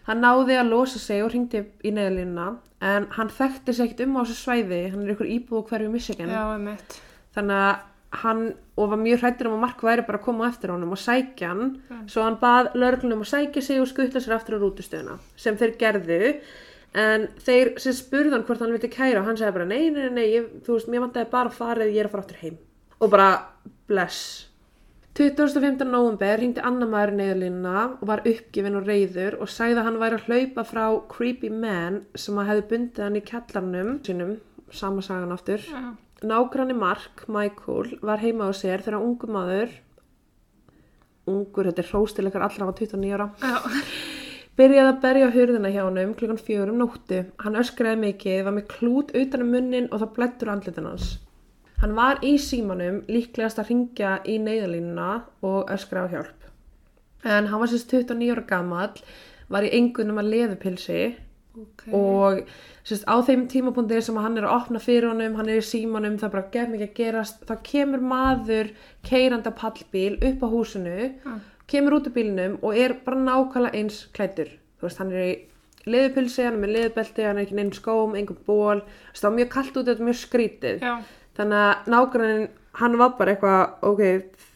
[0.05, 2.51] Hann náði að losa sig og ringdi í neðalínuna
[2.85, 5.89] en hann þekkti sig ekkert um á þessu svæði, hann er ykkur íbúð á hverju
[5.93, 6.29] Michigan.
[6.29, 7.01] já, einmitt.
[7.33, 8.41] Þannig að hann,
[8.75, 11.51] og var mjög hrættur um að Mark væri bara að koma eftir honum og sækja
[11.53, 11.69] hann,
[12.11, 15.77] svo hann bað lörglunum að sækja sig og skutla sér aftur á rútustöðuna, sem þeir
[15.79, 16.33] gerðu,
[16.97, 20.09] en þeir sem spurði hann hvort hann vildi kæra og hann sagði bara nei, nei,
[20.11, 22.57] nei, ég, þú veist, mér vantaði bara eða ég er að fara aftur heim.
[23.01, 23.29] Og bara,
[23.89, 24.47] bless.
[25.17, 25.83] 25.
[25.91, 30.19] november hringdi annar maður neyðalínuna og var uppgifin og reyður og sagði að hann væri
[30.19, 34.37] að hlaupa frá creepy man sem að hefði bundið hann í kjallarnum sínum,
[34.71, 35.67] sama sagan aftur.
[35.67, 35.91] Já.
[36.21, 39.71] Nágranni Mark, Michael, var heima á sér þegar ungu maður,
[41.27, 43.57] ungur, þetta er hróstileikar allra á 29 ára, Já,
[44.59, 47.23] byrjaði að berja hurðina hjá honum klukkan fjögur um nóttu.
[47.43, 51.11] Hann öskraði mikið, var með klút utan um munnin og það blettur andlitin hans.
[51.81, 55.09] Hann var í símanum líklegast að ringja í neyðalínuna
[55.47, 56.47] og öskra á hjálp.
[57.25, 59.01] En hann var sérst 29 ára gamall,
[59.49, 61.01] var í engunum að leðupilsi
[61.57, 61.87] ok.
[61.97, 62.43] og
[62.85, 66.19] sérst, á þeim tímapunkti sem hann er að opna fyrir honum, hann er í símanum,
[66.21, 68.71] það er bara gef mikið að gerast, þá kemur maður
[69.07, 71.33] keirandi á pallbíl upp á húsinu, Já.
[71.71, 74.51] Kemur út úr bílnum og er bara nákvæmlega eins klættur.
[74.79, 75.33] Þú veist, hann er í
[75.87, 78.81] leðupilsi, hann er með leðubelti, hann er ekki neinn skóm, einhver ból,
[79.15, 80.83] það var mjög kallt út, þetta er mjög skrítið.
[80.85, 80.93] Já,
[81.37, 82.47] Þannig að nágrannin,
[82.81, 84.01] hann var bara eitthvað, ok,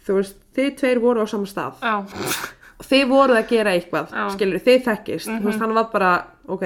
[0.06, 1.80] þú veist, þið tveir voru á sama stað.
[1.82, 1.96] já,
[2.86, 4.26] Þið voruð að gera eitthvað, Já.
[4.36, 5.30] skilur, þið þekkist.
[5.32, 6.10] Þú veist, hann var bara,
[6.52, 6.66] ok.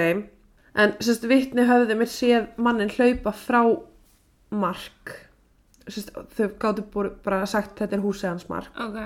[0.80, 3.62] En sérst, vittni höfðu mér séð mannin hlaupa frá
[4.52, 5.14] mark.
[5.90, 6.84] Sérst, þau gáttu
[7.24, 8.74] bara sagt þetta er húsið hans mark.
[8.76, 9.00] ok.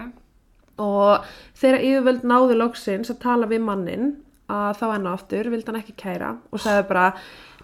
[0.82, 1.26] Og
[1.60, 4.14] þegar yfirvöld náðu loksins að tala við mannin
[4.52, 7.04] að þá enn og aftur vildi hann ekki kæra og sagði bara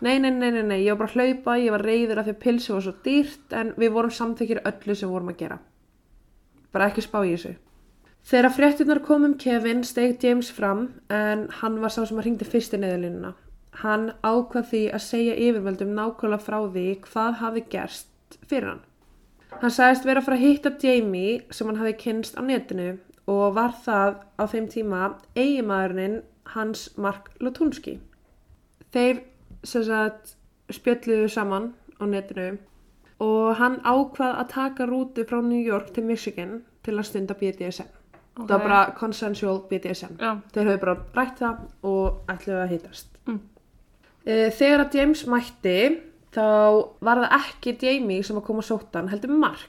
[0.06, 2.36] nei, nei, nei, nei, nei, ég var bara að hlaupa, ég var reyður af því
[2.36, 5.60] að pilsi var svo dýrt en við vorum samþykir öllu sem vorum að gera.
[6.72, 7.56] Bara ekki spá í þessu.
[8.30, 12.48] Þegar fréttunar kom um Kevin steig James fram en hann var sá sem að ringdi
[12.48, 13.34] fyrst í neðalínuna.
[13.82, 18.86] Hann ákvað því að segja yfirvöldum nákvæmlega frá því hvað hafi gerst fyrir hann.
[19.60, 22.92] Hann sagðist vera að fara að hitta Jamie sem hann hafi kynst á netinu
[23.30, 25.02] og var það á þeim tíma
[25.38, 26.22] eigimaðurinn
[26.54, 27.98] hans Mark Lutunski.
[28.94, 29.22] Þeir
[29.66, 30.36] sagt
[30.74, 32.58] spjöldluðu saman á netinu
[33.20, 37.90] og hann ákvað að taka rútu frá New York til Michigan til að stunda BDSM.
[38.40, 38.46] Ok.
[38.48, 40.16] Það var bara consensual BDSM.
[40.22, 43.18] Já, Þeir höfðu bara rætt það og ætluðu að hittast.
[43.28, 43.40] Mm.
[44.26, 45.76] Eh, Þegar að James mætti
[46.36, 46.46] þá
[47.06, 49.68] var það ekki Jamie sem að koma að sóta hann, heldur Mark.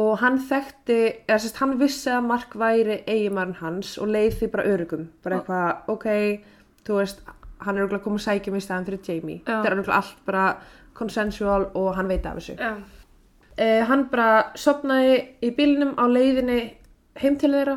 [0.00, 4.50] Og hann þekkti, eða sérst hann vissi að Mark væri eigimarinn hans og leið því
[4.54, 5.08] bara örugum.
[5.24, 6.06] Bara eitthvað, ok,
[6.86, 7.20] þú veist,
[7.60, 9.42] hann er örgulega að koma að sækja mig í staðan fyrir Jamie.
[9.42, 9.52] Já.
[9.52, 10.46] Það er örgulega allt bara
[10.96, 12.56] consensual og hann veit af þessu.
[13.60, 16.60] Eh, hann bara sopnaði í bílnum á leiðinni
[17.20, 17.76] heim til þeirra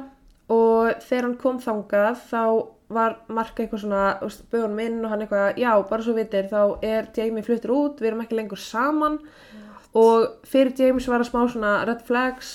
[0.56, 2.44] og þegar hann kom þangað þá
[2.94, 6.16] var Mark eitthvað svona, þú veist, bauð honum inn og hann eitthvað, já, bara svo
[6.18, 9.20] vitir, þá er Jamie fluttur út, við erum ekki lengur saman.
[9.96, 12.52] Og fyrir James var það smá svona red flags,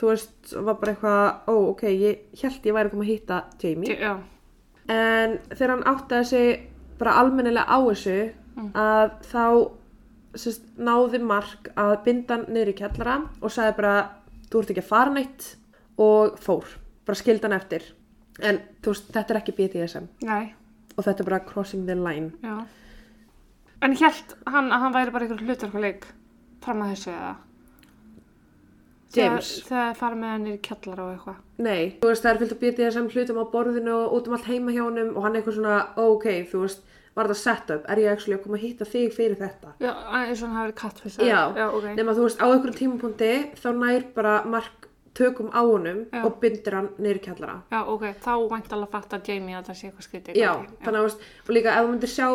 [0.00, 3.40] þú veist, var bara eitthvað, ó, ok, ég held ég væri að koma að hitta
[3.62, 3.96] Jamie.
[3.96, 4.12] Já,
[4.90, 6.64] en þegar hann áttaði sig
[7.00, 8.18] bara almennilega á þessu
[8.76, 9.44] að þá
[10.40, 13.94] sérst, náði Mark að binda hann niður í kjallara og sagði bara
[14.50, 15.48] þú ert ekki að fara neitt.
[16.00, 16.64] Og fór,
[17.04, 17.84] bara skildi hann eftir
[18.42, 20.52] en þú veist, þetta er ekki BDSM nei,
[20.96, 22.56] og þetta er bara crossing the line já.
[23.80, 26.04] En hélt hann að hann væri bara einhver hlutverkuleik
[26.64, 27.30] fram að þessu eða?
[29.10, 29.48] James.
[29.64, 31.38] Þegar, þegar fara með hann í kjallara og eitthvað.
[31.66, 34.46] Nei, þú veist, það er fyllt að BDSM hlutum á borðinu og út um allt
[34.46, 36.84] heima hjá honum og hann er eitthvað svona, ok, þú veist,
[37.18, 39.90] var þetta set up, er ég actually að koma að hitta þig fyrir þetta Já,
[40.20, 41.26] eins og hann hafi verið kattfissar.
[41.26, 41.88] Já, Já, ok.
[41.98, 44.86] nema þú veist á einhverjum tímapunkti þá nær bara Mark
[45.20, 46.22] tökum á honum Já.
[46.26, 46.88] og bindur hann
[47.20, 50.40] í kjallara Já, ok, þá vænt alveg að fatta Jamie að það sé eitthvað skrítið.
[50.40, 51.08] já, Ok, þannig að
[51.46, 52.28] og líka ef þú myndir sjá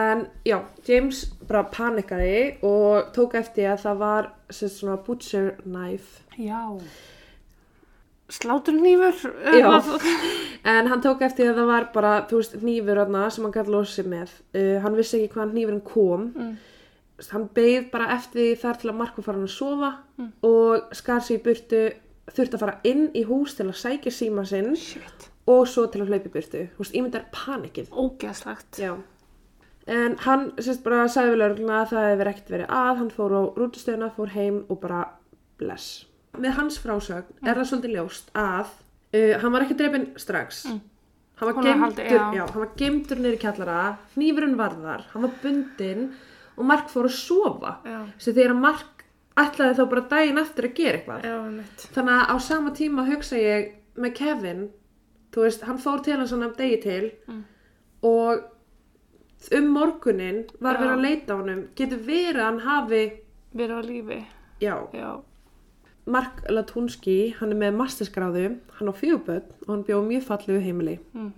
[0.00, 6.22] en já, James bara panikaði og tók eftir að það var sem svona butcher knife
[6.38, 6.60] Já.
[8.30, 9.32] Sláturnífur?
[9.58, 9.82] Já.
[10.64, 12.52] en hann tók eftir að það var bara þú veist,
[13.02, 16.52] þarna sem hann gæti losið með uh, hann vissi ekki hvaðan hnífurinn kom Mm.
[17.28, 20.32] Hann beigð bara eftir því þar til að Marko fara hann að sofa Mm.
[20.44, 21.78] og skar sig í burtu
[22.30, 25.30] þurfti að fara inn í hús til að sækja síma sinn Shit.
[25.48, 28.78] og svo til að hlaupa í burtu þú veist, ímyndar panikið Ógeðslegt.
[28.78, 28.96] Já.
[29.86, 33.32] En hann sérst bara sagði við lögregluna að það hefur ekkert verið að, hann fór
[33.34, 35.00] á rútustöðuna, fór heim og bara
[35.58, 36.06] bless.
[36.38, 38.66] Með hans frásögn er það svolítið ljóst að
[39.16, 40.66] uh, hann var ekki dreipinn strax.
[40.68, 40.80] Mm.
[41.40, 46.10] Hann var gemdur, hann var gemdur í kjallara, hnífurinn varðar, hann var bundinn
[46.56, 47.76] og Mark fór að sofa.
[47.84, 48.00] Já.
[48.18, 49.04] Svo þegar Mark
[49.36, 51.22] ætlaði þá bara daginn eftir að gera eitthvað.
[51.24, 51.36] Já.
[51.94, 54.68] Þannig að á sama tíma hugsa ég með Kevin,
[55.32, 57.44] þú veist, hann fór til hans svona degi til Mm.
[58.02, 58.42] og
[59.56, 60.80] um morgunin var Já.
[60.80, 61.68] verið að leita á honum.
[61.76, 63.12] Getur verið að hann hafi,
[63.54, 64.24] Verið á lífi.
[64.60, 65.20] já, Já.
[66.06, 70.98] Mark Latunski, hann er með masterskráðu, hann á fjöguböld og hann bjóð mjög fallegu heimili.
[71.14, 71.32] Mm.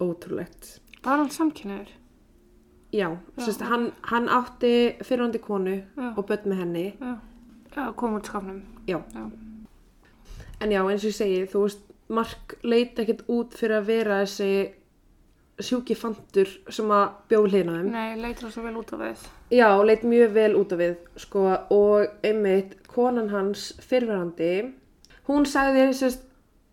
[0.00, 0.78] Ótrúlegt.
[1.02, 1.88] Var hann samkynniður?
[2.92, 6.14] Já, sérst, hann, hann átti fyrirhandi konu Já.
[6.16, 6.86] og börn með henni.
[7.00, 7.18] Já.
[7.76, 8.62] Já, kom út skapnum.
[8.88, 9.02] Já.
[9.14, 9.30] Já.
[10.60, 14.22] En já, eins og ég segi, þú veist, Mark leit ekkert út fyrir að vera
[14.22, 14.52] þessi
[15.60, 17.90] sjúki fantur sem að bjóð hlýna þeim.
[17.92, 19.26] Nei, leitur svo vel út af við.
[19.52, 24.52] Já, leit mjög vel út af við, sko, og einmitt, konan hans fyrverandi,
[25.28, 26.24] hún sagði, sérst,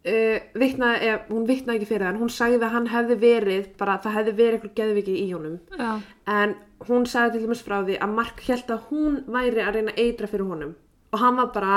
[0.05, 3.97] uh, vitnaði, eða, hún vitnaði ekki fyrir hann, hún sagði að hann hefði verið, bara
[4.03, 5.91] það hefði verið eitthvað geðviki í honum, Já.
[6.37, 6.55] en
[6.87, 10.29] hún sagði til dæmis frá því að Mark held að hún væri að reyna eitra
[10.31, 10.75] fyrir honum.
[11.15, 11.75] Og hann var bara,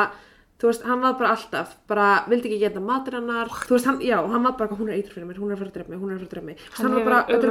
[0.58, 4.00] þú veist, hann var bara alltaf, bara vildi ekki geta matur hennar, þú veist, hann,
[4.02, 6.00] já, hann var bara, hún er eitra fyrir mér, hún er fara að drepa mig,
[6.02, 7.46] hún er fara að drepa mig, Hann hann var bara, þetta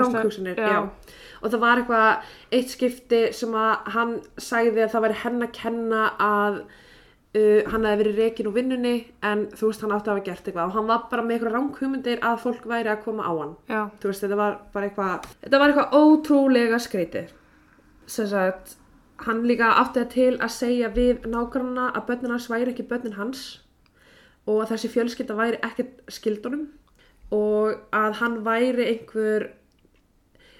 [0.51, 0.81] er já.
[1.41, 5.55] og það var eitthvað, eitt skipti sem að hann sagði að það væri henn að
[5.61, 6.59] kenna að
[7.37, 8.95] uh, hann hefði verið rekin úr vinnunni
[9.29, 10.71] en þú veist, hann átti að hafa gert eitthvað.
[10.71, 13.53] Og hann var bara með eitthvað ránkhugmyndir að fólk væri að koma á hann.
[13.69, 13.81] Já.
[14.01, 17.33] þú veist, þetta var bara eitthvað þetta var eitthvað ótrúlega skreitið
[18.07, 18.77] sem sagt
[19.25, 23.17] hann líka átti það til að segja við nágrannana að börnin hans væri ekki börnin
[23.17, 23.45] hans
[24.47, 26.67] og að þessi fjölskylda væri ekkert skildunum
[27.35, 29.49] og að hann væri einhver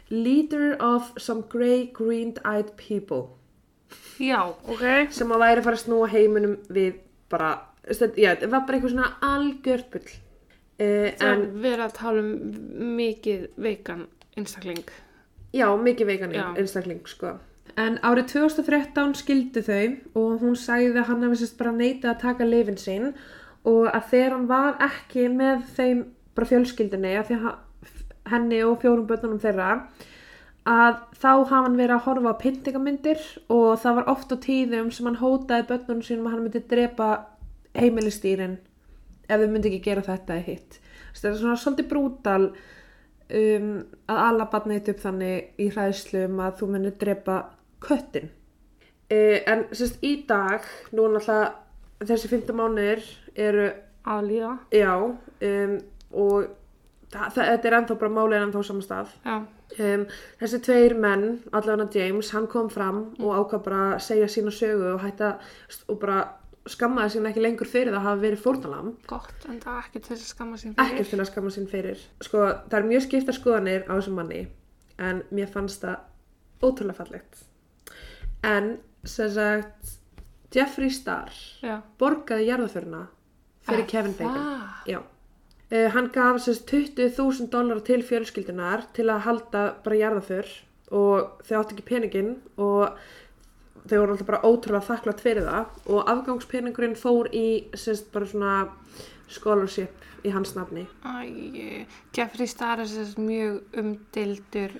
[0.10, 3.37] leader of some grey green eyed people
[4.19, 4.84] Já, ok.
[5.13, 6.95] sem að væri að fara að snúa heiminum við
[7.30, 7.50] bara,
[7.86, 12.23] þetta, já, þetta var bara eitthvað svona algjört bull uh, Það en verið að tala
[12.23, 12.32] um
[12.97, 14.84] mikið veikan einstakling.
[15.56, 16.47] Já, mikið veikanir Já.
[16.60, 17.36] einstakling, sko.
[17.78, 22.21] En árið 2013 skildu þau og hún sagði að hann hefði sérst bara neitað að
[22.26, 23.12] taka lifin sinn
[23.67, 26.04] og að þegar hann var ekki með þeim
[26.38, 27.63] bara fjölskyldinni af því að hann-
[28.28, 29.67] henni og fjórum börnunum þeirra
[30.67, 33.21] að þá hafa hann verið að horfa á pyntingamyndir
[33.53, 37.10] og það var oft á tíðum sem hann hótaði börnunum sínum að hann myndi drepa
[37.77, 38.58] heimilistýrin
[39.27, 40.80] ef þau myndi ekki gera þetta eða hitt.
[41.13, 43.71] Þetta er svona svolítið brútal um,
[44.12, 47.38] að alla barna eitt upp þannig í hræðslu um að þú munir drepa
[47.84, 48.30] köttin.
[49.08, 53.03] Uh, en sérst í dag, nú er náttúrulega þessi 15 mánuðir
[53.39, 53.67] eru,
[54.08, 54.51] Að líða.
[54.71, 55.71] já, um,
[56.15, 56.66] og það, það,
[57.36, 59.13] þetta er ennþá bara málið ennþá á sama stað.
[59.26, 59.38] Já.
[59.78, 60.04] Um,
[60.40, 65.02] þessi tveir menn, allavega James, hann kom fram og ákvað bara segja sína sögu og
[65.04, 65.34] hætta
[65.92, 66.22] og bara
[66.68, 68.94] skammaði sín ekki lengur fyrir það að hafa verið fórnalam.
[69.08, 70.94] Gott, en það er ekki til að skamma sín fyrir.
[70.94, 74.42] ekkert til að skamma sín fyrir sko, það er mjög skipta skoðanir á þessum manni
[74.98, 77.44] en mér fannst það ótrúlega fallegt
[78.48, 78.74] en
[79.08, 79.94] sem sagt
[80.56, 81.32] Jeffree Star
[81.63, 81.78] Já.
[82.00, 83.06] borgaði jarðaföruna
[83.68, 84.68] fyrir Er Kevin Bacon það?
[84.92, 85.00] Já.
[85.67, 90.47] Uh, hann gaf sagt 20.000 dólar til fjölskyldunar til að halda bara jarðaför
[90.95, 92.95] og þau átti ekki peningin og
[93.88, 98.53] þau voru alltaf bara ótrúlega þakklátt fyrir það og afgangspeningurinn fór í sagt bara svona
[99.27, 101.84] scholarship í hans nafni Æ,
[102.15, 104.77] Jeffrey Star er þess mjög umdildur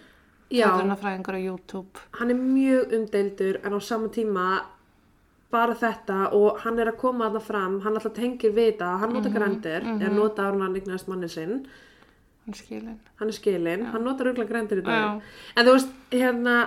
[0.47, 0.69] Já.
[0.71, 2.00] þjóðunafræðingur á YouTube.
[2.21, 4.47] hann er mjög umdeildur en á sama tíma
[5.52, 9.14] bara þetta og hann er að koma þarna fram hann alltaf tengir við þetta, hann
[9.16, 11.62] nota grendir er nota árum hann eignast mannin sinn
[12.48, 13.00] Hann skilin.
[13.20, 15.22] hann er skilin, hann notar auðvitað grendir í dag Já.
[15.56, 16.60] en þú veist, hérna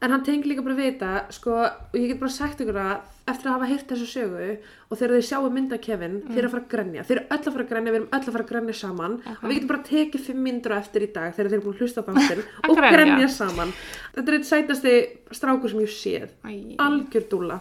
[0.00, 3.02] En hann tengi líka bara við þetta, sko, og ég get bara sagt ykkur að
[3.28, 4.46] eftir að hafa heyrt þessu sögu
[4.88, 7.02] og þegar þið sjáu mynda Kevin, þeir eru að fara að grenja.
[7.04, 9.18] Þeir eru öll að fara að grenja, við erum öll að fara að grenja saman
[9.34, 11.76] og við getum bara tekið fimm myndur á eftir í dag þegar þeir eru búin
[11.76, 12.94] að hlusta á þáttinn og grenja.
[12.96, 13.74] grenja saman.
[14.16, 14.94] Þetta er eitt sætasti
[15.36, 16.32] strákur sem ég séð.
[16.80, 17.60] Algjör dúlla.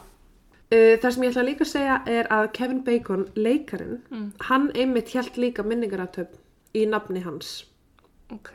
[0.70, 3.98] Uh, það sem ég ætla líka að segja er að Kevin Bacon, leikarinn,
[4.50, 6.36] hann einmitt hjælt líka minningaratöp
[6.78, 7.66] í nafni hans.
[8.30, 8.52] Ok.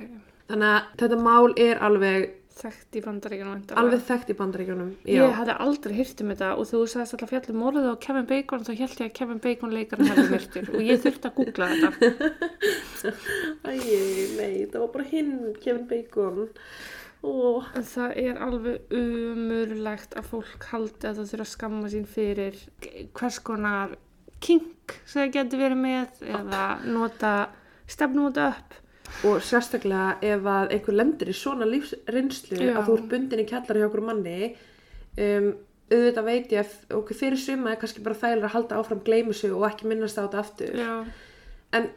[0.46, 3.62] Þannig að þetta mál er alveg, Þekkt í bandaríkjunum.
[3.74, 4.90] alveg þekkt í bandaríkjunum.
[5.10, 8.62] Ég hafði aldrei hýrt um þetta og þú sagðist alltaf fjallum morðið á Kevin Bacon
[8.62, 11.90] þá held ég að Kevin Bacon leikarinn hefði myrtur og ég þurfti að googla þetta.
[13.66, 13.74] Æ,
[14.38, 16.46] nei, það var bara hinn, Kevin Bacon.
[17.24, 22.06] Ó, En það er alveg umurlegt að fólk haldi að það þurfa að skamma sín
[22.08, 22.58] fyrir
[23.16, 23.94] hvers konar
[24.44, 27.34] kink sem það getur verið með eða nota
[27.88, 28.74] stefnúta upp.
[29.24, 32.72] og sérstaklega ef að einhver lendir í svona lífsreynslu Já.
[32.76, 34.38] að þú ert bundin í kjallar hjá okkur manni
[35.20, 35.50] um,
[35.92, 39.36] auðvitað veit ég að okkur fyrir suma er kannski bara þægilega að halda áfram gleymu
[39.36, 40.94] sig og ekki minnast á þetta aftur Já,
[41.78, 41.88] en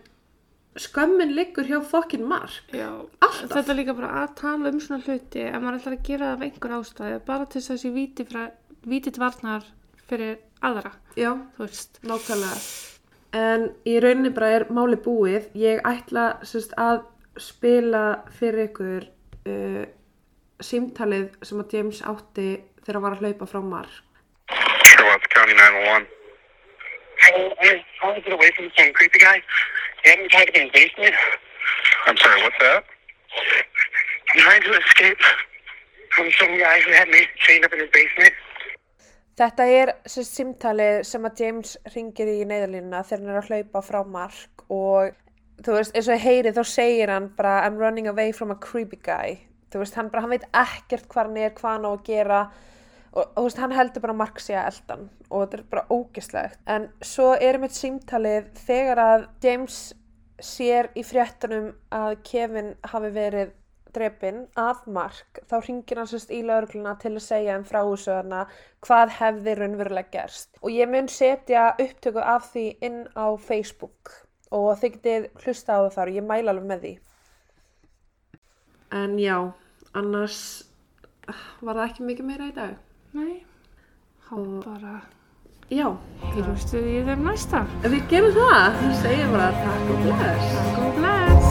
[0.82, 2.90] skömmin liggur hjá fokkin mark já.
[3.20, 3.54] Alltaf.
[3.54, 6.36] Þetta er líka bara að tala um svona hluti ef maður ætlar að gera það
[6.36, 8.46] af einhver ástæði bara til þess að þessi víti, fra,
[8.86, 9.68] víti til varnar
[10.08, 12.00] fyrir aðra, já, þú veist.
[12.08, 12.62] nákvæmlega
[13.38, 17.04] en í rauninni bara er máli búið ég ætla sérst, að
[17.38, 19.08] spila fyrir ykkur
[19.52, 19.84] uh,
[20.64, 22.50] símtalið sem að James átti
[22.82, 24.04] þegar hann var að hlaupa frá mark
[24.88, 26.17] Sherlock County 911.
[27.28, 29.42] I, I'm trying to get away from some creepy guy.
[30.04, 31.16] He had me tied up in the basement.
[32.08, 32.84] I'm sorry, what's that?
[34.34, 35.22] I'm trying to escape
[36.16, 38.34] from some guy who had me chained up in his basement.
[39.38, 43.84] Þetta er sérst, símtalið sem að James ringir í neyðalínuna þegar hann er að hlaupa
[43.86, 45.12] frá mark og
[45.62, 48.58] þú veist, eins og ég heyri þá segir hann bara I'm running away from a
[48.58, 49.38] creepy guy
[49.70, 52.40] þú veist, hann bara, hann veit ekkert hvað hann er, hvað hann á að gera
[53.18, 56.74] og, þú veist, hann heldur bara mark sig að eldan og þetta er bara ógislegt
[56.76, 59.80] en svo er mitt símtalið þegar að James
[60.44, 63.56] sér í fréttunum að Kevin hafi verið
[63.96, 68.44] drepinn af mark þá ringir hann sérst í laurugluna til að segja um fráhúsöðuna
[68.86, 70.52] hvað hefði raunverulega gerst.
[70.62, 74.14] Og ég mun setja upptöku af því inn á Facebook
[74.54, 76.12] og þið getið hlusta á það þar.
[76.12, 76.94] Og ég mæla alveg með því.
[78.98, 79.38] En já
[79.98, 80.42] annars
[81.60, 83.44] var það ekki mikið meira í dag Nei,
[84.28, 84.96] þá bara
[85.72, 85.88] já,
[86.34, 87.60] hýrumstu í þeim næsta.
[87.84, 91.48] við gerum það við segjum bara takk og bless Takk og bless.